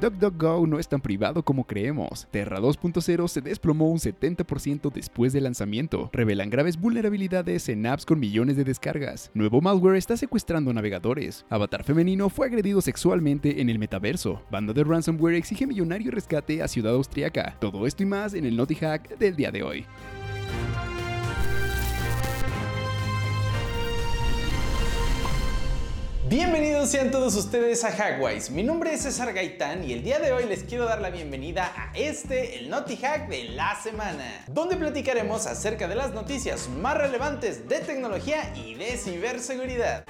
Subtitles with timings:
[0.00, 2.28] DuckDuckGo no es tan privado como creemos.
[2.30, 6.10] Terra 2.0 se desplomó un 70% después del lanzamiento.
[6.12, 9.30] Revelan graves vulnerabilidades en apps con millones de descargas.
[9.32, 11.46] Nuevo malware está secuestrando navegadores.
[11.48, 14.42] Avatar femenino fue agredido sexualmente en el metaverso.
[14.50, 17.56] Banda de ransomware exige millonario rescate a ciudad austriaca.
[17.58, 19.86] Todo esto y más en el Naughty Hack del día de hoy.
[26.36, 28.50] Bienvenidos sean todos ustedes a Hackwise.
[28.50, 31.72] Mi nombre es César Gaitán y el día de hoy les quiero dar la bienvenida
[31.74, 36.98] a este, el Naughty Hack de la semana, donde platicaremos acerca de las noticias más
[36.98, 40.04] relevantes de tecnología y de ciberseguridad.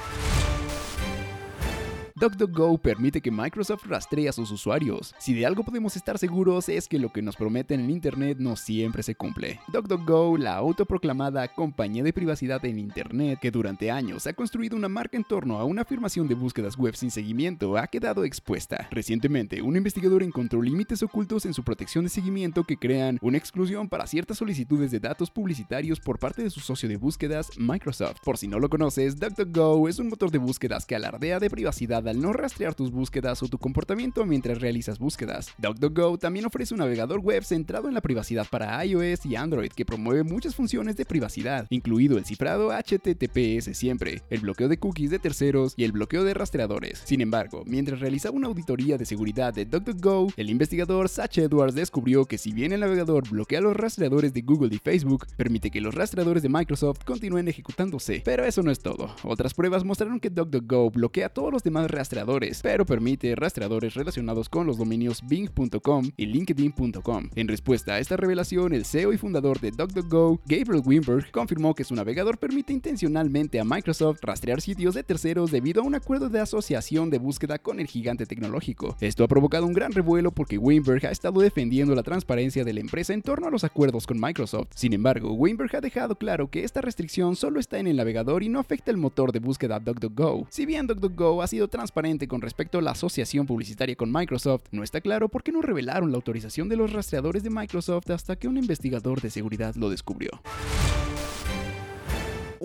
[2.19, 5.15] DuckDuckGo permite que Microsoft rastree a sus usuarios.
[5.19, 8.56] Si de algo podemos estar seguros es que lo que nos prometen en Internet no
[8.56, 9.61] siempre se cumple.
[9.70, 15.19] DuckDuckGo, la autoproclamada compañía de privacidad en Internet que durante años ha construido una marca
[15.19, 18.89] en torno a una afirmación de búsquedas web sin seguimiento, ha quedado expuesta.
[18.91, 23.91] Recientemente, un investigador encontró límites ocultos en su protección de seguimiento que crean una exclusión
[23.91, 28.20] para ciertas solicitudes de datos publicitarios por parte de su socio de búsquedas, Microsoft.
[28.25, 32.06] Por si no lo conoces, DuckDuckGo es un motor de búsquedas que alardea de privacidad
[32.09, 35.53] al no rastrear tus búsquedas o tu comportamiento mientras realizas búsquedas.
[35.59, 39.85] DuckDuckGo también ofrece un navegador web centrado en la privacidad para iOS y Android que
[39.85, 45.19] promueve muchas funciones de privacidad, incluido el cifrado HTTPS siempre, el bloqueo de cookies de
[45.19, 47.03] terceros y el bloqueo de rastreadores.
[47.05, 52.25] Sin embargo, mientras realizaba una auditoría de seguridad de DuckDuckGo, el investigador Satch Edwards descubrió
[52.25, 55.95] que si bien el navegador bloquea los rastreadores de Google y Facebook, permite que los
[55.95, 58.23] rastreadores de Microsoft continúen ejecutándose.
[58.25, 59.15] Pero eso no es todo.
[59.23, 64.66] Otras pruebas mostraron que DuckDuckGo bloquea todos los demás rastreadores, pero permite rastreadores relacionados con
[64.66, 67.30] los dominios bing.com y linkedin.com.
[67.34, 71.84] En respuesta a esta revelación, el CEO y fundador de DuckDuckGo, Gabriel Weinberg, confirmó que
[71.84, 76.41] su navegador permite intencionalmente a Microsoft rastrear sitios de terceros debido a un acuerdo de
[76.41, 78.97] asociación de búsqueda con el gigante tecnológico.
[79.00, 82.81] Esto ha provocado un gran revuelo porque Weinberg ha estado defendiendo la transparencia de la
[82.81, 84.69] empresa en torno a los acuerdos con Microsoft.
[84.75, 88.50] Sin embargo, Weinberg ha dejado claro que esta restricción solo está en el navegador y
[88.50, 90.47] no afecta el motor de búsqueda DuckDuckGo.
[90.50, 91.85] Si bien DuckDuckGo ha sido transparente
[92.28, 96.10] con respecto a la asociación publicitaria con Microsoft, no está claro por qué no revelaron
[96.10, 100.30] la autorización de los rastreadores de Microsoft hasta que un investigador de seguridad lo descubrió.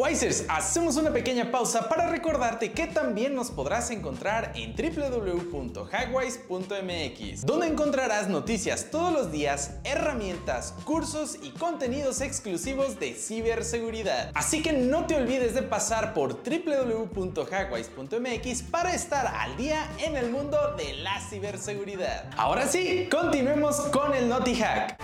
[0.02, 7.68] Wisers, hacemos una pequeña pausa para recordarte que también nos podrás encontrar en www.hackwise.mx, donde
[7.68, 14.32] encontrarás noticias todos los días, herramientas, cursos y contenidos exclusivos de ciberseguridad.
[14.34, 20.32] Así que no te olvides de pasar por www.hackwise.mx para estar al día en el
[20.32, 22.28] mundo de la ciberseguridad.
[22.38, 24.98] Ahora sí, continuemos con el Naughty Hack.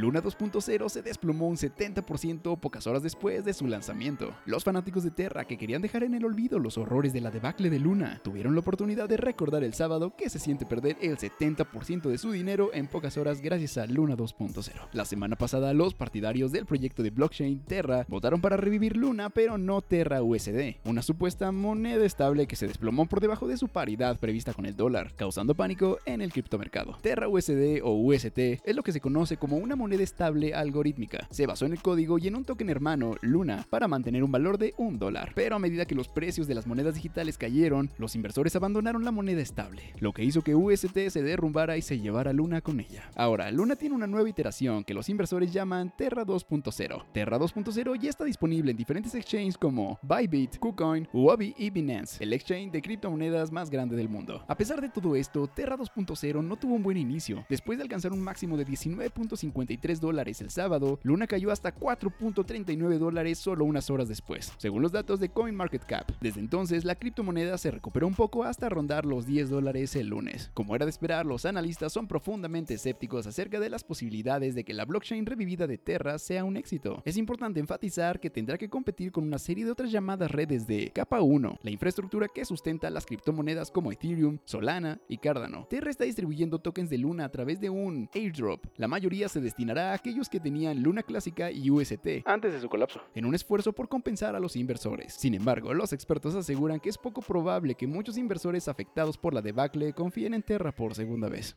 [0.00, 4.34] Luna 2.0 se desplomó un 70% pocas horas después de su lanzamiento.
[4.46, 7.68] Los fanáticos de Terra que querían dejar en el olvido los horrores de la debacle
[7.68, 12.08] de Luna tuvieron la oportunidad de recordar el sábado que se siente perder el 70%
[12.08, 14.72] de su dinero en pocas horas gracias a Luna 2.0.
[14.92, 19.58] La semana pasada los partidarios del proyecto de blockchain Terra votaron para revivir Luna pero
[19.58, 24.18] no Terra USD, una supuesta moneda estable que se desplomó por debajo de su paridad
[24.18, 26.96] prevista con el dólar, causando pánico en el criptomercado.
[27.02, 31.26] Terra USD o UST es lo que se conoce como una moneda estable algorítmica.
[31.30, 34.58] Se basó en el código y en un token hermano, Luna, para mantener un valor
[34.58, 35.32] de un dólar.
[35.34, 39.10] Pero a medida que los precios de las monedas digitales cayeron, los inversores abandonaron la
[39.10, 43.10] moneda estable, lo que hizo que UST se derrumbara y se llevara Luna con ella.
[43.16, 47.04] Ahora, Luna tiene una nueva iteración que los inversores llaman Terra 2.0.
[47.12, 52.32] Terra 2.0 ya está disponible en diferentes exchanges como Bybit, KuCoin, Huobi y Binance, el
[52.32, 54.44] exchange de criptomonedas más grande del mundo.
[54.46, 57.44] A pesar de todo esto, Terra 2.0 no tuvo un buen inicio.
[57.48, 63.38] Después de alcanzar un máximo de 19.53 dólares el sábado, Luna cayó hasta 4.39 dólares
[63.38, 66.10] solo unas horas después, según los datos de CoinMarketCap.
[66.20, 70.50] Desde entonces, la criptomoneda se recuperó un poco hasta rondar los 10 dólares el lunes.
[70.54, 74.74] Como era de esperar, los analistas son profundamente escépticos acerca de las posibilidades de que
[74.74, 77.02] la blockchain revivida de Terra sea un éxito.
[77.04, 80.90] Es importante enfatizar que tendrá que competir con una serie de otras llamadas redes de
[80.92, 85.66] capa 1, la infraestructura que sustenta las criptomonedas como Ethereum, Solana y Cardano.
[85.70, 88.64] Terra está distribuyendo tokens de Luna a través de un airdrop.
[88.76, 89.40] La mayoría se
[89.78, 93.72] a aquellos que tenían Luna Clásica y UST antes de su colapso, en un esfuerzo
[93.72, 95.14] por compensar a los inversores.
[95.14, 99.42] Sin embargo, los expertos aseguran que es poco probable que muchos inversores afectados por la
[99.42, 101.56] debacle confíen en Terra por segunda vez.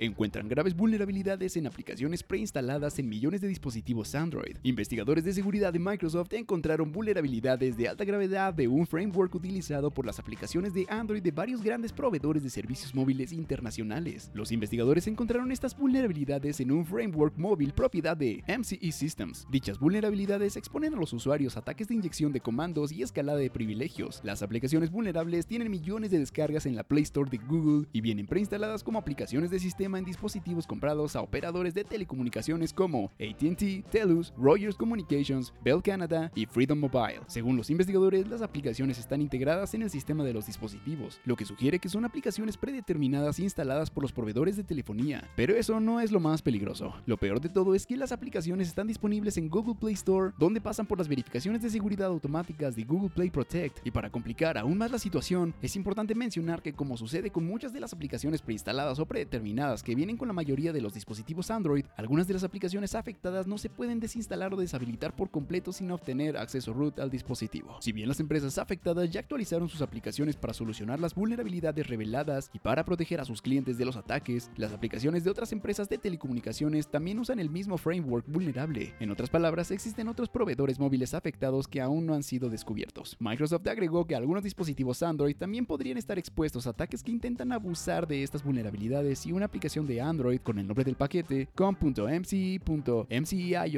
[0.00, 4.56] Encuentran graves vulnerabilidades en aplicaciones preinstaladas en millones de dispositivos Android.
[4.62, 10.06] Investigadores de seguridad de Microsoft encontraron vulnerabilidades de alta gravedad de un framework utilizado por
[10.06, 14.30] las aplicaciones de Android de varios grandes proveedores de servicios móviles internacionales.
[14.32, 19.46] Los investigadores encontraron estas vulnerabilidades en un framework móvil propiedad de MCE Systems.
[19.50, 24.20] Dichas vulnerabilidades exponen a los usuarios ataques de inyección de comandos y escalada de privilegios.
[24.24, 28.26] Las aplicaciones vulnerables tienen millones de descargas en la Play Store de Google y vienen
[28.26, 34.32] preinstaladas como aplicaciones de sistema en dispositivos comprados a operadores de telecomunicaciones como AT&T, Telus,
[34.36, 37.20] Rogers Communications, Bell Canada y Freedom Mobile.
[37.26, 41.44] Según los investigadores, las aplicaciones están integradas en el sistema de los dispositivos, lo que
[41.44, 45.28] sugiere que son aplicaciones predeterminadas instaladas por los proveedores de telefonía.
[45.36, 46.94] Pero eso no es lo más peligroso.
[47.06, 50.60] Lo peor de todo es que las aplicaciones están disponibles en Google Play Store, donde
[50.60, 53.86] pasan por las verificaciones de seguridad automáticas de Google Play Protect.
[53.86, 57.72] Y para complicar aún más la situación, es importante mencionar que como sucede con muchas
[57.72, 61.84] de las aplicaciones preinstaladas o predeterminadas que vienen con la mayoría de los dispositivos Android,
[61.96, 66.36] algunas de las aplicaciones afectadas no se pueden desinstalar o deshabilitar por completo sin obtener
[66.36, 67.76] acceso root al dispositivo.
[67.80, 72.58] Si bien las empresas afectadas ya actualizaron sus aplicaciones para solucionar las vulnerabilidades reveladas y
[72.58, 76.88] para proteger a sus clientes de los ataques, las aplicaciones de otras empresas de telecomunicaciones
[76.88, 78.94] también usan el mismo framework vulnerable.
[79.00, 83.16] En otras palabras, existen otros proveedores móviles afectados que aún no han sido descubiertos.
[83.18, 88.06] Microsoft agregó que algunos dispositivos Android también podrían estar expuestos a ataques que intentan abusar
[88.06, 92.64] de estas vulnerabilidades y una aplicación de Android con el nombre del paquete com.mce.mcei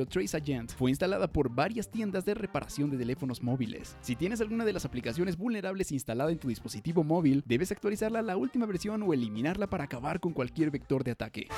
[0.07, 3.95] Trace Agent fue instalada por varias tiendas de reparación de teléfonos móviles.
[4.01, 8.23] Si tienes alguna de las aplicaciones vulnerables instalada en tu dispositivo móvil, debes actualizarla a
[8.23, 11.49] la última versión o eliminarla para acabar con cualquier vector de ataque.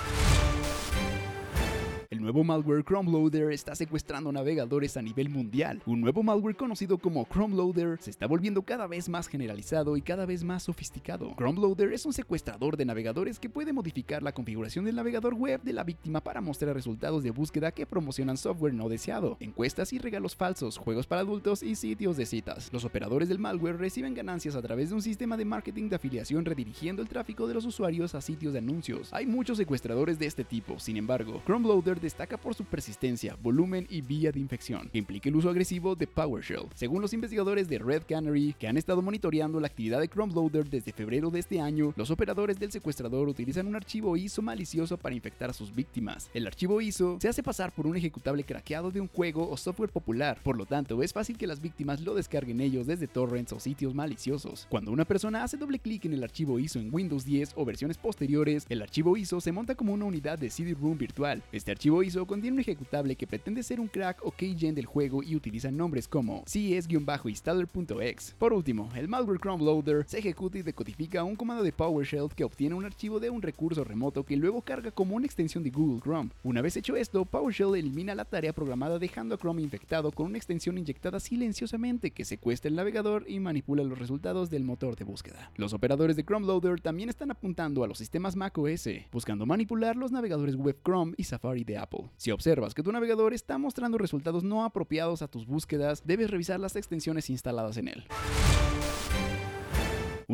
[2.25, 5.82] Nuevo malware Chrome Loader está secuestrando navegadores a nivel mundial.
[5.85, 10.00] Un nuevo malware conocido como Chrome Loader se está volviendo cada vez más generalizado y
[10.00, 11.35] cada vez más sofisticado.
[11.37, 15.61] Chrome Loader es un secuestrador de navegadores que puede modificar la configuración del navegador web
[15.65, 19.99] de la víctima para mostrar resultados de búsqueda que promocionan software no deseado, encuestas y
[19.99, 22.71] regalos falsos, juegos para adultos y sitios de citas.
[22.73, 26.47] Los operadores del malware reciben ganancias a través de un sistema de marketing de afiliación
[26.47, 29.12] redirigiendo el tráfico de los usuarios a sitios de anuncios.
[29.12, 33.88] Hay muchos secuestradores de este tipo, sin embargo, Chrome Loader destaca por su persistencia, volumen
[33.90, 36.69] y vía de infección, que implica el uso agresivo de PowerShell.
[36.76, 40.70] Según los investigadores de Red Canary, que han estado monitoreando la actividad de Chrome Loader
[40.70, 45.16] desde febrero de este año, los operadores del secuestrador utilizan un archivo ISO malicioso para
[45.16, 46.31] infectar a sus víctimas.
[46.32, 49.90] El archivo ISO se hace pasar por un ejecutable craqueado de un juego o software
[49.90, 53.58] popular, por lo tanto es fácil que las víctimas lo descarguen ellos desde torrents o
[53.58, 54.69] sitios maliciosos.
[54.70, 57.99] Cuando una persona hace doble clic en el archivo ISO en Windows 10 o versiones
[57.99, 61.43] posteriores, el archivo ISO se monta como una unidad de CD-ROOM virtual.
[61.50, 65.34] Este archivo Contiene un ejecutable que pretende ser un crack o keygen del juego y
[65.34, 68.34] utiliza nombres como cs-installer.exe.
[68.38, 72.44] Por último, el malware Chrome Loader se ejecuta y decodifica un comando de PowerShell que
[72.44, 76.02] obtiene un archivo de un recurso remoto que luego carga como una extensión de Google
[76.02, 76.28] Chrome.
[76.42, 80.36] Una vez hecho esto, PowerShell elimina la tarea programada dejando a Chrome infectado con una
[80.36, 85.50] extensión inyectada silenciosamente que secuestra el navegador y manipula los resultados del motor de búsqueda.
[85.56, 90.12] Los operadores de Chrome Loader también están apuntando a los sistemas macOS, buscando manipular los
[90.12, 91.94] navegadores web Chrome y Safari de Apple.
[92.17, 96.61] Si observas que tu navegador está mostrando resultados no apropiados a tus búsquedas, debes revisar
[96.61, 98.05] las extensiones instaladas en él.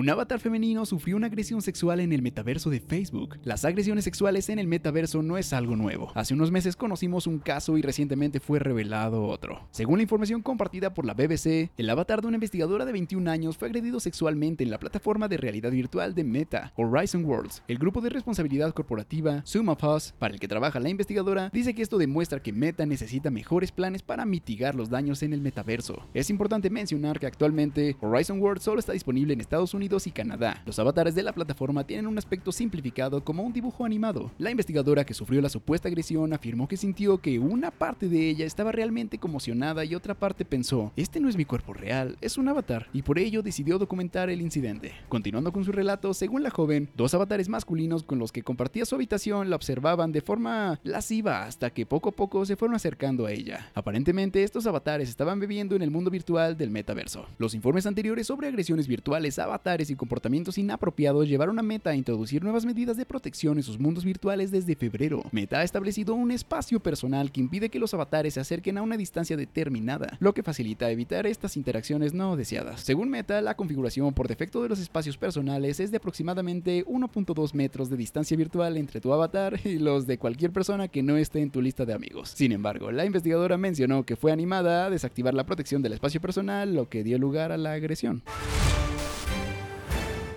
[0.01, 3.39] Un avatar femenino sufrió una agresión sexual en el metaverso de Facebook.
[3.45, 6.11] Las agresiones sexuales en el metaverso no es algo nuevo.
[6.15, 9.69] Hace unos meses conocimos un caso y recientemente fue revelado otro.
[9.73, 13.59] Según la información compartida por la BBC, el avatar de una investigadora de 21 años
[13.59, 17.63] fue agredido sexualmente en la plataforma de realidad virtual de Meta, Horizon Worlds.
[17.69, 21.75] El grupo de responsabilidad corporativa, Sum of Us, para el que trabaja la investigadora, dice
[21.75, 26.07] que esto demuestra que Meta necesita mejores planes para mitigar los daños en el metaverso.
[26.15, 30.63] Es importante mencionar que actualmente Horizon Worlds solo está disponible en Estados Unidos y Canadá.
[30.65, 34.31] Los avatares de la plataforma tienen un aspecto simplificado como un dibujo animado.
[34.39, 38.47] La investigadora que sufrió la supuesta agresión afirmó que sintió que una parte de ella
[38.47, 42.49] estaba realmente conmocionada y otra parte pensó, este no es mi cuerpo real, es un
[42.49, 44.93] avatar, y por ello decidió documentar el incidente.
[45.09, 48.95] Continuando con su relato, según la joven, dos avatares masculinos con los que compartía su
[48.95, 53.33] habitación la observaban de forma lasciva hasta que poco a poco se fueron acercando a
[53.33, 53.71] ella.
[53.75, 57.27] Aparentemente estos avatares estaban bebiendo en el mundo virtual del metaverso.
[57.39, 59.47] Los informes anteriores sobre agresiones virtuales a
[59.79, 64.05] y comportamientos inapropiados llevaron a Meta a introducir nuevas medidas de protección en sus mundos
[64.05, 65.23] virtuales desde febrero.
[65.31, 68.97] Meta ha establecido un espacio personal que impide que los avatares se acerquen a una
[68.97, 72.81] distancia determinada, lo que facilita evitar estas interacciones no deseadas.
[72.81, 77.89] Según Meta, la configuración por defecto de los espacios personales es de aproximadamente 1.2 metros
[77.91, 81.51] de distancia virtual entre tu avatar y los de cualquier persona que no esté en
[81.51, 82.31] tu lista de amigos.
[82.31, 86.75] Sin embargo, la investigadora mencionó que fue animada a desactivar la protección del espacio personal,
[86.75, 88.23] lo que dio lugar a la agresión.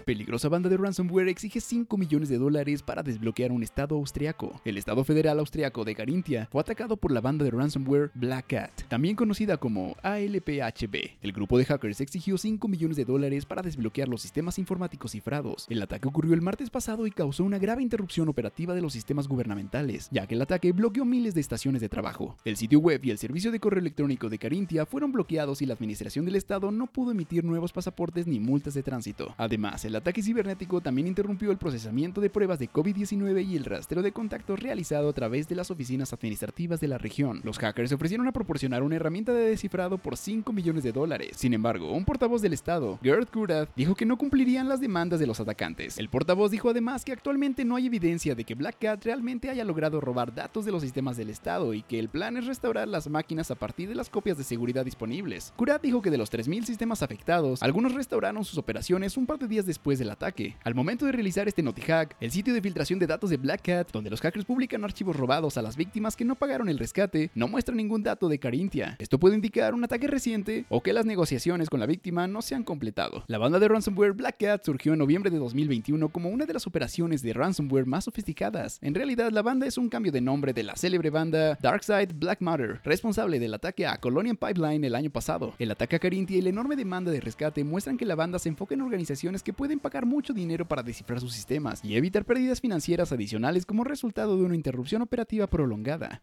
[0.06, 4.60] Peligrosa banda de ransomware exige 5 millones de dólares para desbloquear un estado austriaco.
[4.66, 8.82] El estado federal austriaco de Carintia fue atacado por la banda de ransomware Black Cat,
[8.90, 10.96] también conocida como ALPHB.
[11.22, 15.68] El grupo de hackers exigió 5 millones de dólares para desbloquear los sistemas informáticos cifrados.
[15.70, 19.30] El ataque ocurrió el martes pasado y causó una grave interrupción operativa de los sistemas
[19.30, 22.36] gubernamentales, ya que el ataque bloqueó miles de estaciones de trabajo.
[22.44, 25.76] El sitio web y el servicio de correo electrónico de Carintia fueron bloqueados y la
[25.76, 29.34] administración del estado no pudo emitir nuevos pasaportes ni multas de tránsito.
[29.38, 34.02] Además, el ataque cibernético también interrumpió el procesamiento de pruebas de COVID-19 y el rastreo
[34.02, 37.42] de contactos realizado a través de las oficinas administrativas de la región.
[37.44, 41.32] Los hackers se ofrecieron a proporcionar una herramienta de descifrado por 5 millones de dólares.
[41.36, 45.28] Sin embargo, un portavoz del estado, Gerd Kurat, dijo que no cumplirían las demandas de
[45.28, 45.98] los atacantes.
[45.98, 49.64] El portavoz dijo además que actualmente no hay evidencia de que Black Cat realmente haya
[49.64, 53.10] logrado robar datos de los sistemas del estado y que el plan es restaurar las
[53.10, 55.54] máquinas a partir de las copias de seguridad disponibles.
[55.56, 59.48] Kurat dijo que de los 3.000 sistemas afectados, algunos restauraron sus operaciones un par de
[59.48, 60.56] días después del ataque.
[60.64, 63.92] Al momento de realizar este NotiHack, el sitio de filtración de datos de Black Cat,
[63.92, 67.50] donde los hackers publican archivos robados a las víctimas que no pagaron el rescate, no
[67.50, 68.96] muestra ningún dato de Carintia.
[69.00, 72.56] Esto puede indicar un ataque reciente o que las negociaciones con la víctima no se
[72.56, 73.26] han completado.
[73.28, 76.66] La banda de ransomware Black Cat surgió en noviembre de 2021 como una de las
[76.66, 78.80] operaciones de ransomware más sofisticadas.
[78.82, 82.40] En realidad, la banda es un cambio de nombre de la célebre banda Darkside Black
[82.42, 85.54] Matter, responsable del ataque a Colonial Pipeline el año pasado.
[85.60, 88.50] El ataque a Carintia y la enorme demanda de rescate muestran que la banda se
[88.50, 93.12] enfoca en organizaciones que pagar mucho dinero para descifrar sus sistemas y evitar pérdidas financieras
[93.12, 96.22] adicionales como resultado de una interrupción operativa prolongada.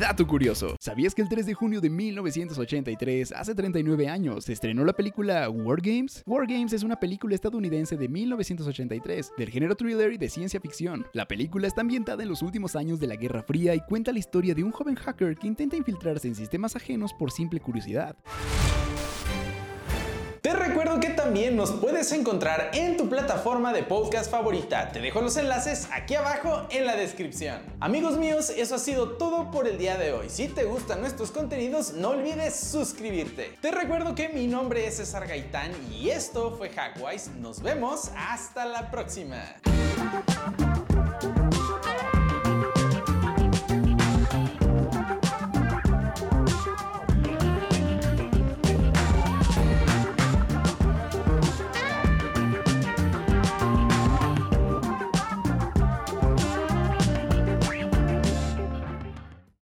[0.00, 4.82] Dato curioso, ¿sabías que el 3 de junio de 1983, hace 39 años, se estrenó
[4.82, 6.22] la película War Games?
[6.24, 11.06] War Games es una película estadounidense de 1983, del género thriller y de ciencia ficción.
[11.12, 14.20] La película está ambientada en los últimos años de la Guerra Fría y cuenta la
[14.20, 18.16] historia de un joven hacker que intenta infiltrarse en sistemas ajenos por simple curiosidad.
[20.50, 24.90] Te recuerdo que también nos puedes encontrar en tu plataforma de podcast favorita.
[24.90, 27.62] Te dejo los enlaces aquí abajo en la descripción.
[27.78, 30.28] Amigos míos, eso ha sido todo por el día de hoy.
[30.28, 33.58] Si te gustan nuestros contenidos, no olvides suscribirte.
[33.60, 37.30] Te recuerdo que mi nombre es César Gaitán y esto fue Hackwise.
[37.38, 39.54] Nos vemos hasta la próxima.